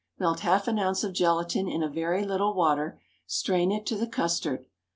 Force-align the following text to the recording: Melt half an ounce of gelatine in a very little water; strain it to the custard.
Melt 0.17 0.39
half 0.39 0.67
an 0.67 0.79
ounce 0.79 1.03
of 1.03 1.13
gelatine 1.13 1.69
in 1.69 1.83
a 1.83 1.87
very 1.87 2.25
little 2.25 2.55
water; 2.55 2.99
strain 3.27 3.71
it 3.71 3.85
to 3.85 3.95
the 3.95 4.07
custard. 4.07 4.65